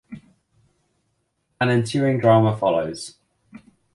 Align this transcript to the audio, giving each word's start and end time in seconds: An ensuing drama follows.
An 1.61 1.69
ensuing 1.69 2.17
drama 2.19 2.57
follows. 2.57 3.19